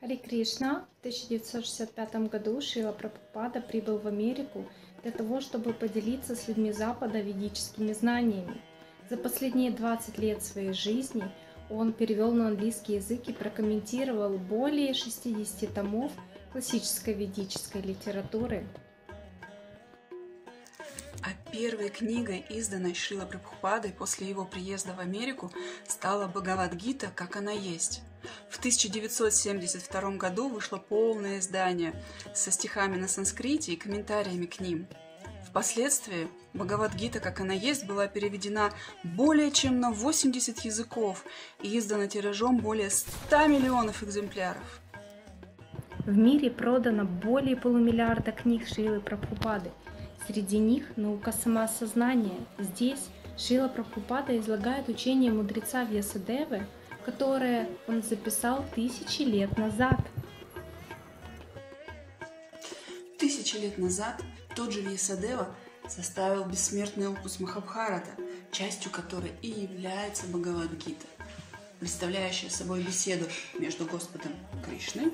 [0.00, 4.66] Хари Кришна в 1965 году Шила Прабхупада прибыл в Америку
[5.02, 8.60] для того, чтобы поделиться с людьми Запада ведическими знаниями.
[9.08, 11.24] За последние 20 лет своей жизни
[11.70, 16.12] он перевел на английский язык и прокомментировал более 60 томов
[16.52, 18.66] классической ведической литературы.
[21.22, 25.50] А первой книгой, изданной Шила Прабхупадой после его приезда в Америку,
[25.88, 28.02] стала Бхагавадгита «Как она есть».
[28.56, 31.92] В 1972 году вышло полное издание
[32.32, 34.86] со стихами на санскрите и комментариями к ним.
[35.46, 38.70] Впоследствии Бхагавадгита, как она есть, была переведена
[39.04, 41.26] более чем на 80 языков
[41.62, 44.80] и издана тиражом более 100 миллионов экземпляров.
[46.06, 49.70] В мире продано более полумиллиарда книг Шилы Прабхупады.
[50.26, 52.38] Среди них наука самоосознания.
[52.58, 56.66] Здесь Шила Прабхупада излагает учение мудреца Вьясадевы,
[57.06, 59.96] которое он записал тысячи лет назад.
[63.16, 64.20] Тысячи лет назад
[64.56, 65.54] тот же Вьясадева
[65.88, 68.10] составил бессмертный опус Махабхарата,
[68.50, 71.06] частью которой и является Бхагавадгита,
[71.78, 74.32] представляющая собой беседу между Господом
[74.64, 75.12] Кришной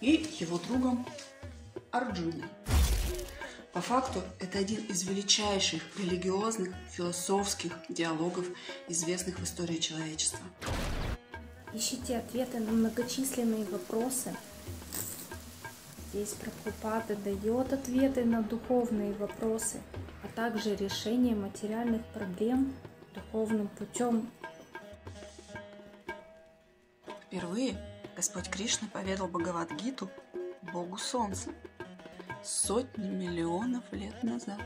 [0.00, 1.04] и его другом
[1.90, 2.44] Арджуной.
[3.72, 8.46] По факту, это один из величайших религиозных, философских диалогов,
[8.88, 10.38] известных в истории человечества.
[11.76, 14.34] Ищите ответы на многочисленные вопросы.
[16.08, 19.82] Здесь Прабхупада дает ответы на духовные вопросы,
[20.24, 22.74] а также решение материальных проблем
[23.14, 24.30] духовным путем.
[27.26, 27.76] Впервые
[28.16, 30.08] Господь Кришна поведал Бхагавадгиту
[30.72, 31.50] Богу Солнца
[32.42, 34.62] сотни миллионов лет назад.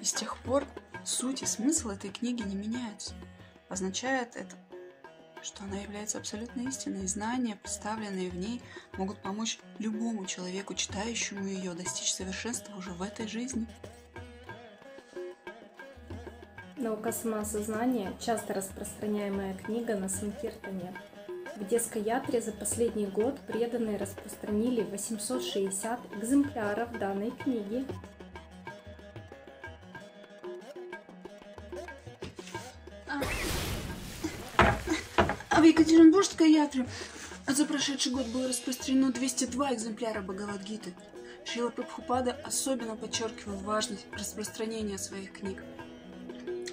[0.00, 0.64] И с тех пор
[1.04, 3.14] суть и смысл этой книги не меняются.
[3.68, 4.54] Означает это,
[5.42, 8.60] что она является абсолютной истиной, и знания, представленные в ней,
[8.96, 13.66] могут помочь любому человеку, читающему ее, достичь совершенства уже в этой жизни.
[16.76, 20.94] Наука самоосознания– часто распространяемая книга на Санкиртане.
[21.56, 27.86] В детской ятре за последний год преданные распространили 860 экземпляров данной книги.
[35.66, 36.86] Екатеринбургской ятре
[37.46, 40.94] за прошедший год было распространено 202 экземпляра Бхагавадгиты.
[41.44, 45.62] Шила Прабхупада особенно подчеркивал важность распространения своих книг.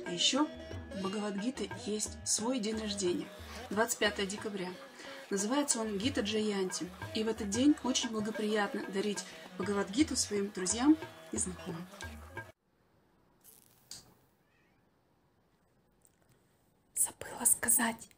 [0.05, 3.27] А еще у Бхагавадгиты есть свой день рождения–
[3.71, 4.69] 25 декабря.
[5.29, 6.87] Называется он Гита Джаянти.
[7.15, 9.23] И в этот день очень благоприятно дарить
[9.57, 10.97] Бхагавадгиту своим друзьям
[11.31, 11.85] и знакомым.
[16.95, 18.09] Забыла сказать,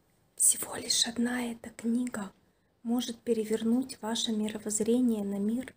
[0.46, 2.32] всего лишь одна эта книга
[2.84, 5.74] может перевернуть ваше мировоззрение на мир